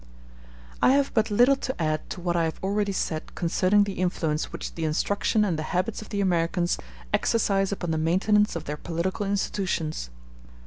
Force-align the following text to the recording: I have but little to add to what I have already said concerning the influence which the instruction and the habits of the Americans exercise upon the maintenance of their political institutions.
I 0.81 0.93
have 0.93 1.13
but 1.13 1.29
little 1.29 1.55
to 1.57 1.79
add 1.79 2.09
to 2.09 2.21
what 2.21 2.35
I 2.35 2.45
have 2.45 2.59
already 2.63 2.91
said 2.91 3.35
concerning 3.35 3.83
the 3.83 3.99
influence 4.01 4.45
which 4.51 4.73
the 4.73 4.83
instruction 4.83 5.45
and 5.45 5.59
the 5.59 5.77
habits 5.77 6.01
of 6.01 6.09
the 6.09 6.21
Americans 6.21 6.79
exercise 7.13 7.71
upon 7.71 7.91
the 7.91 7.99
maintenance 7.99 8.55
of 8.55 8.63
their 8.65 8.77
political 8.77 9.27
institutions. 9.27 10.09